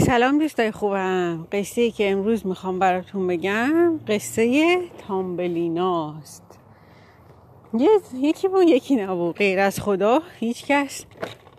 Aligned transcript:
سلام 0.00 0.38
دوستای 0.38 0.70
خوبم. 0.70 1.46
قصه 1.52 1.80
ای 1.80 1.90
که 1.90 2.10
امروز 2.10 2.46
می‌خوام 2.46 2.78
براتون 2.78 3.26
بگم 3.26 4.00
قصه 4.08 4.78
تامبلیناست. 5.08 6.58
یکی 8.14 8.48
بود 8.48 8.68
یکی 8.68 8.96
نبود. 8.96 9.36
غیر 9.36 9.58
از 9.58 9.80
خدا 9.80 10.20
هیچ 10.38 10.66
کس 10.66 11.04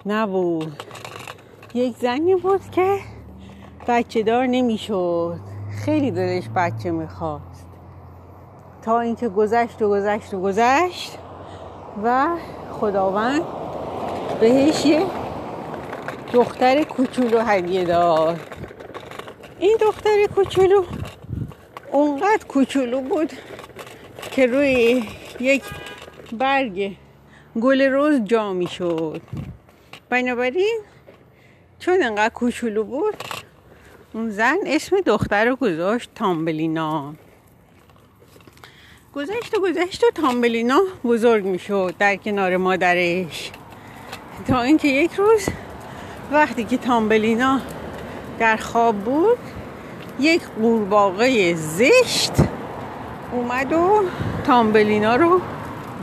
نبود. 0.06 0.84
یک 1.74 1.96
زنی 1.96 2.36
بود 2.36 2.62
که 2.72 2.98
بچه 3.88 4.24
دار 4.24 4.46
نمی‌شد. 4.46 5.40
خیلی 5.86 6.12
دلش 6.12 6.50
بچه 6.56 6.92
می‌خواست. 6.92 7.68
تا 8.82 9.00
اینکه 9.00 9.30
گذشت 9.30 9.82
و 9.82 9.90
گذشت 9.90 10.34
و 10.34 10.42
گذشت 10.42 11.18
و 12.04 12.28
خداوند 12.72 13.42
بهش 14.40 14.86
یه 14.86 15.06
دختر 16.34 16.84
کوچولو 16.84 17.40
هدیه 17.40 17.86
داد 17.86 18.40
این 19.60 19.78
دختر 19.82 20.26
کوچولو 20.36 20.84
اونقدر 21.92 22.46
کوچولو 22.48 23.02
بود 23.02 23.32
که 24.32 24.46
روی 24.46 25.04
یک 25.40 25.64
برگ 26.32 26.96
گل 27.62 27.82
روز 27.82 28.24
جا 28.24 28.54
می 28.54 28.68
شد 28.68 29.22
بنابراین 30.10 30.80
چون 31.80 32.04
انقدر 32.04 32.34
کوچولو 32.34 32.84
بود 32.84 33.24
اون 34.14 34.30
زن 34.30 34.58
اسم 34.66 35.02
دختر 35.02 35.46
رو 35.46 35.56
گذاشت 35.56 36.10
تامبلینا. 36.16 37.14
گذشت 39.16 39.58
و 39.58 39.62
گذشت 39.62 40.04
و 40.04 40.12
تامبلینا 40.16 40.82
بزرگ 41.04 41.46
می 41.46 41.60
شد 41.60 41.94
در 42.00 42.16
کنار 42.16 42.58
مادرش. 42.58 43.52
تا 44.48 44.62
اینکه 44.62 44.88
یک 44.88 45.14
روز 45.14 45.50
وقتی 46.32 46.64
که 46.64 46.78
تامبلینا 46.78 47.60
در 48.40 48.58
خواب 48.58 48.96
بود 48.96 49.38
یک 50.20 50.42
قورباغه 50.62 51.56
زشت 51.56 52.32
اومد 53.32 53.74
و 53.74 54.04
تامبلینا 54.46 55.16
رو 55.16 55.42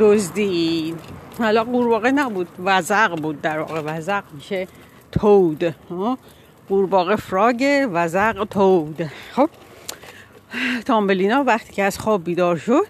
دزدید. 0.00 1.00
حالا 1.38 1.64
قورباغه 1.64 2.10
نبود 2.10 2.48
وزق 2.64 3.20
بود 3.20 3.42
در 3.42 3.58
واقع. 3.58 3.80
وزق 3.84 4.22
میشه 4.34 4.68
تود. 5.12 5.74
قورباغه 6.68 7.16
فراگ 7.16 7.88
وزق 7.92 8.44
تود. 8.44 9.10
خب 9.32 9.50
تامبلینا 10.84 11.44
وقتی 11.44 11.72
که 11.72 11.82
از 11.82 11.98
خواب 11.98 12.24
بیدار 12.24 12.56
شد 12.56 12.86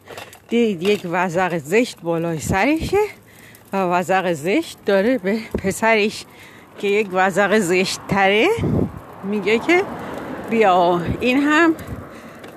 دید 0.48 0.82
یک 0.82 1.00
وزق 1.04 1.58
زشت 1.58 2.00
بالای 2.00 2.38
سرشه 2.38 2.96
و 3.72 3.76
وزق 3.76 4.32
زشت 4.32 4.78
داره 4.86 5.18
به 5.18 5.38
پسرش 5.58 6.24
که 6.78 6.86
یک 6.88 7.08
وزق 7.12 7.58
زشت 7.58 8.00
تره 8.08 8.48
میگه 9.24 9.58
که 9.58 9.84
بیا 10.50 11.00
این 11.20 11.38
هم 11.38 11.74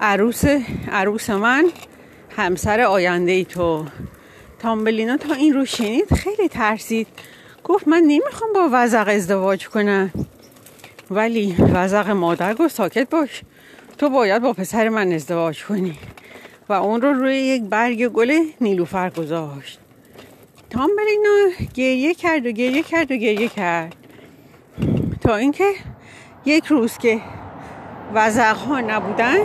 عروس 0.01 0.43
عروس 0.91 1.29
من 1.29 1.69
همسر 2.37 2.81
آینده 2.81 3.31
ای 3.31 3.45
تو. 3.45 3.85
تامبلینا 4.59 5.17
تا 5.17 5.33
این 5.33 5.53
رو 5.53 5.65
شنید 5.65 6.13
خیلی 6.13 6.49
ترسید. 6.49 7.07
گفت 7.63 7.87
من 7.87 8.03
نمی‌خوام 8.07 8.53
با 8.53 8.69
وزق 8.71 9.07
ازدواج 9.07 9.67
کنم. 9.67 10.11
ولی 11.11 11.55
وزق 11.59 12.09
مادر 12.09 12.53
گفت 12.53 12.75
ساکت 12.75 13.09
باش 13.09 13.41
تو 13.97 14.09
باید 14.09 14.41
با 14.41 14.53
پسر 14.53 14.89
من 14.89 15.11
ازدواج 15.11 15.63
کنی. 15.63 15.97
و 16.69 16.73
اون 16.73 17.01
رو 17.01 17.13
روی 17.13 17.35
یک 17.35 17.63
برگ 17.63 18.07
گل 18.07 18.39
نیلوفر 18.61 19.09
گذاشت. 19.09 19.79
تامبلینا 20.69 21.49
گریه 21.73 22.13
کرد 22.13 22.45
و 22.45 22.51
گریه 22.51 22.83
کرد 22.83 23.11
و 23.11 23.15
گریه 23.15 23.47
کرد. 23.47 23.95
تا 25.27 25.35
اینکه 25.35 25.73
یک 26.45 26.65
روز 26.65 26.97
که 26.97 27.21
وزق 28.13 28.55
ها 28.57 28.81
نبودن 28.81 29.37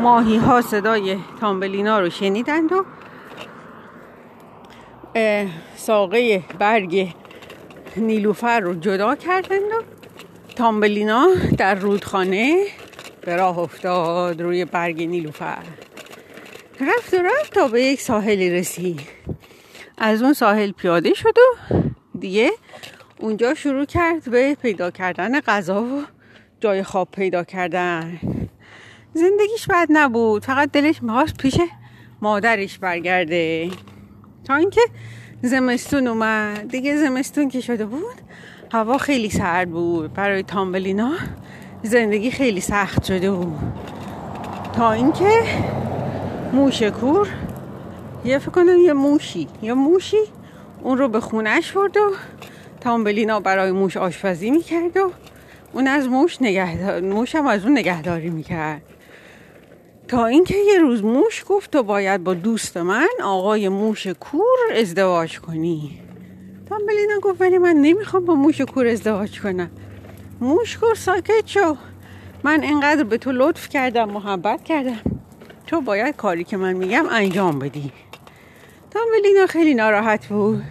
ماهی 0.00 0.36
ها 0.36 0.60
صدای 0.60 1.18
تامبلینا 1.40 2.00
رو 2.00 2.10
شنیدند 2.10 2.72
و 2.72 2.84
ساقه 5.76 6.42
برگ 6.58 7.14
نیلوفر 7.96 8.60
رو 8.60 8.74
جدا 8.74 9.14
کردند 9.14 9.60
و 9.62 9.82
تامبلینا 10.56 11.28
در 11.58 11.74
رودخانه 11.74 12.64
به 13.20 13.36
راه 13.36 13.58
افتاد 13.58 14.42
روی 14.42 14.64
برگ 14.64 15.02
نیلوفر. 15.02 15.62
رفت 16.80 17.14
و 17.14 17.16
رفت 17.16 17.54
تا 17.54 17.68
به 17.68 17.82
یک 17.82 18.00
ساحلی 18.00 18.50
رسید. 18.50 19.00
از 19.98 20.22
اون 20.22 20.32
ساحل 20.32 20.72
پیاده 20.72 21.14
شد 21.14 21.34
و 21.38 21.74
دیگه 22.18 22.50
اونجا 23.24 23.54
شروع 23.54 23.84
کرد 23.84 24.30
به 24.30 24.54
پیدا 24.54 24.90
کردن 24.90 25.40
غذا 25.40 25.82
و 25.82 26.02
جای 26.60 26.82
خواب 26.82 27.08
پیدا 27.10 27.44
کردن. 27.44 28.18
زندگیش 29.14 29.66
بد 29.70 29.86
نبود 29.90 30.44
فقط 30.44 30.70
دلش 30.70 31.02
می‌خواست 31.02 31.36
پیش 31.36 31.60
مادرش 32.22 32.78
برگرده. 32.78 33.70
تا 34.44 34.54
اینکه 34.54 34.80
زمستون 35.42 36.06
اومد. 36.06 36.68
دیگه 36.68 36.96
زمستون 36.96 37.48
که 37.48 37.60
شده 37.60 37.86
بود 37.86 38.14
هوا 38.72 38.98
خیلی 38.98 39.30
سرد 39.30 39.70
بود. 39.70 40.12
برای 40.12 40.42
تامبلینا 40.42 41.12
زندگی 41.82 42.30
خیلی 42.30 42.60
سخت 42.60 43.04
شده 43.04 43.30
بود. 43.30 43.58
تا 44.72 44.92
اینکه 44.92 45.42
موش 46.52 46.82
کور 46.82 47.28
یه 48.24 48.38
فکر 48.38 48.50
کنم 48.50 48.78
یه 48.78 48.92
موشی 48.92 49.48
یه 49.62 49.74
موشی 49.74 50.20
اون 50.82 50.98
رو 50.98 51.08
به 51.08 51.20
خونش 51.20 51.72
برد 51.72 51.96
و 51.96 52.12
تامبلینا 52.84 53.40
برای 53.40 53.72
موش 53.72 53.96
آشپزی 53.96 54.50
می‌کرد 54.50 54.96
و 54.96 55.10
اون 55.72 55.86
از 55.88 56.08
موش 56.08 56.42
نگهدار 56.42 57.00
موش 57.00 57.34
هم 57.34 57.46
از 57.46 57.64
اون 57.64 57.78
نگهداری 57.78 58.30
می‌کرد. 58.30 58.82
تا 60.08 60.26
اینکه 60.26 60.56
یه 60.56 60.78
روز 60.78 61.04
موش 61.04 61.44
گفت 61.48 61.70
تو 61.70 61.82
باید 61.82 62.24
با 62.24 62.34
دوست 62.34 62.76
من 62.76 63.08
آقای 63.24 63.68
موش 63.68 64.06
کور 64.06 64.58
ازدواج 64.76 65.40
کنی. 65.40 66.00
تامبلینا 66.68 67.18
گفت 67.22 67.40
ولی 67.40 67.58
من 67.58 67.76
نمی‌خوام 67.76 68.24
با 68.24 68.34
موش 68.34 68.60
کور 68.60 68.86
ازدواج 68.86 69.40
کنم. 69.40 69.70
موش 70.40 70.78
گفت 70.82 71.00
ساکت 71.00 71.46
شو. 71.46 71.76
من 72.42 72.62
اینقدر 72.62 73.04
به 73.04 73.18
تو 73.18 73.32
لطف 73.32 73.68
کردم 73.68 74.10
محبت 74.10 74.64
کردم. 74.64 75.00
تو 75.66 75.80
باید 75.80 76.16
کاری 76.16 76.44
که 76.44 76.56
من 76.56 76.72
میگم 76.72 77.04
انجام 77.10 77.58
بدی. 77.58 77.92
تامبلینا 78.90 79.46
خیلی 79.46 79.74
ناراحت 79.74 80.26
بود. 80.26 80.62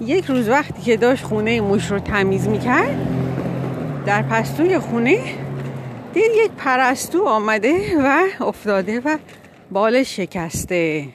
یک 0.00 0.24
روز 0.24 0.48
وقتی 0.48 0.82
که 0.82 0.96
داشت 0.96 1.24
خونه 1.24 1.60
موش 1.60 1.90
رو 1.90 1.98
تمیز 1.98 2.48
می‌کرد 2.48 2.96
در 4.06 4.22
پستوی 4.22 4.78
خونه 4.78 5.24
دید 6.14 6.30
یک 6.44 6.50
پرستو 6.50 7.24
آمده 7.24 8.02
و 8.02 8.26
افتاده 8.40 9.00
و 9.00 9.18
بالش 9.70 10.16
شکسته. 10.16 11.08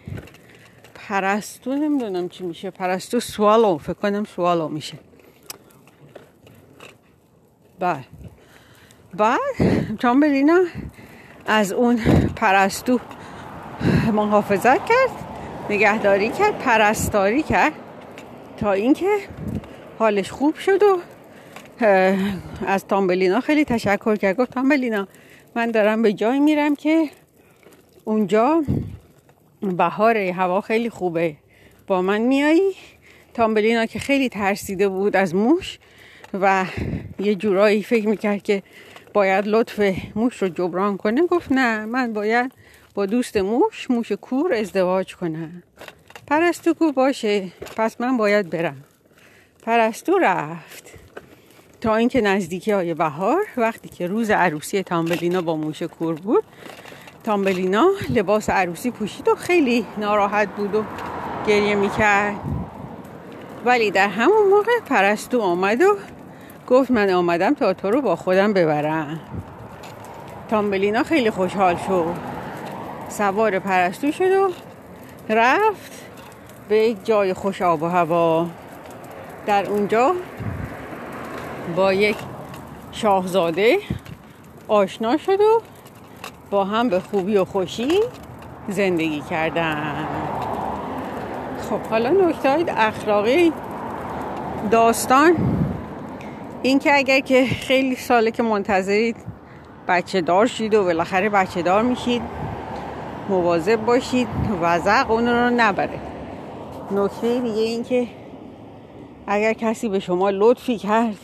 پرستو 0.95 1.75
نمی‌دونم 1.75 2.29
چی 2.29 2.43
میشه 2.43 2.71
پرستو 2.71 3.19
سوالو 3.19 3.77
فکر 3.77 3.93
کنم 3.93 4.23
سوالو 4.23 4.67
میشه. 4.67 4.97
بعد 7.79 8.05
بعد 9.13 9.39
تامبلینا 9.99 10.59
از 11.47 11.73
اون 11.73 11.99
پرستو 12.35 12.99
محافظت 14.13 14.85
کرد 14.85 15.09
نگهداری 15.69 16.29
کرد 16.29 16.59
پرستاری 16.59 17.43
کرد. 17.43 17.73
تا 18.57 18.71
اینکه 18.71 19.17
حالش 19.99 20.31
خوب 20.31 20.55
شد 20.55 20.83
و 20.83 20.99
از 22.67 22.87
تامبلینا 22.87 23.39
خیلی 23.39 23.65
تشکر 23.65 24.15
کرد. 24.15 24.37
گفت 24.37 24.51
تامبلینا 24.51 25.07
من 25.55 25.71
دارم 25.71 26.01
به 26.01 26.13
جای 26.13 26.39
میرم 26.39 26.75
که 26.75 27.09
اونجا 28.03 28.63
بهار 29.61 30.17
هوا 30.17 30.61
خیلی 30.61 30.89
خوبه. 30.89 31.35
با 31.87 32.01
من 32.01 32.21
میایی 32.21 32.71
تامبلینا 33.33 33.85
که 33.85 33.99
خیلی 33.99 34.29
ترسیده 34.29 34.89
بود 34.89 35.15
از 35.15 35.35
موش 35.35 35.79
و 36.33 36.65
یه 37.19 37.35
جورایی 37.35 37.83
فکر 37.83 38.07
می‌کرد 38.07 38.43
که 38.43 38.63
باید 39.13 39.47
لطف 39.47 39.93
موش 40.15 40.41
رو 40.41 40.47
جبران 40.47 40.97
کنه. 40.97 41.27
گفت 41.27 41.51
نه 41.51 41.85
من 41.85 42.13
باید 42.13 42.51
با 42.95 43.05
دوست 43.05 43.37
موش 43.37 43.91
موش 43.91 44.11
کور 44.11 44.53
ازدواج 44.53 45.15
کنم. 45.15 45.63
پرستو 46.27 46.73
کو 46.73 46.91
باشه. 46.91 47.51
پس 47.77 48.01
من 48.01 48.17
باید 48.17 48.49
برم. 48.49 48.83
پرستو 49.65 50.17
رفت. 50.17 50.93
تا 51.81 51.95
اینکه 51.95 52.21
نزدیکی 52.21 52.71
های 52.71 52.93
بهار 52.93 53.45
وقتی 53.57 53.89
که 53.89 54.07
روز 54.07 54.29
عروسی 54.29 54.83
تامبلینا 54.83 55.41
با 55.41 55.55
موش 55.55 55.83
کور 55.83 56.15
بود 56.15 56.43
تامبلینا 57.23 57.89
لباس 58.09 58.49
عروسی 58.49 58.91
پوشید 58.91 59.27
و 59.27 59.35
خیلی 59.35 59.85
ناراحت 59.97 60.47
بود 60.47 60.75
و 60.75 60.83
گریه 61.47 61.75
می‌کرد. 61.75 62.35
ولی 63.65 63.91
در 63.91 64.07
همون 64.07 64.47
موقع 64.49 64.79
پرستو 64.85 65.41
آمد 65.41 65.81
و 65.81 65.97
گفت 66.67 66.91
من 66.91 67.09
آمدم 67.09 67.53
تا 67.53 67.73
تو 67.73 67.91
رو 67.91 68.01
با 68.01 68.15
خودم 68.15 68.53
ببرم. 68.53 69.19
تامبلینا 70.49 71.03
خیلی 71.03 71.29
خوشحال 71.29 71.75
شد. 71.87 72.13
سوار 73.09 73.59
پرستو 73.59 74.11
شد 74.11 74.31
و 74.31 74.51
رفت. 75.29 76.02
به 76.69 76.77
یک 76.77 76.97
جای 77.05 77.33
خوش 77.33 77.61
آب 77.61 77.83
و 77.83 77.87
هوا. 77.87 78.47
در 79.45 79.65
اونجا 79.69 80.13
با 81.75 81.93
یک 81.93 82.17
شاهزاده 82.91 83.77
آشنا 84.67 85.17
شد 85.17 85.41
و 85.41 85.61
با 86.49 86.65
هم 86.65 86.89
به 86.89 86.99
خوبی 86.99 87.37
و 87.37 87.45
خوشی 87.45 87.99
زندگی 88.67 89.21
کردن. 89.21 90.07
خب 91.69 91.81
حالا 91.89 92.09
نکته 92.09 92.65
اخلاقی 92.77 93.53
داستان. 94.71 95.35
این 96.61 96.79
که 96.79 96.95
اگر 96.95 97.19
که 97.19 97.45
خیلی 97.45 97.95
ساله 97.95 98.31
که 98.31 98.43
منتظرید 98.43 99.15
بچه 99.87 100.21
دار 100.21 100.45
شید 100.45 100.73
و 100.73 100.83
بالاخره 100.83 101.29
بچه 101.29 101.61
دار 101.61 101.83
میشید 101.83 102.21
مواظب 103.29 103.85
باشید 103.85 104.27
وزق 104.61 105.11
اون 105.11 105.27
رو 105.27 105.49
نبره. 105.49 106.12
نکته 106.91 107.39
دیگه 107.39 107.61
این 107.61 107.83
که 107.83 108.07
اگر 109.27 109.53
کسی 109.53 109.89
به 109.89 109.99
شما 109.99 110.29
لطفی 110.29 110.77
کرد 110.77 111.17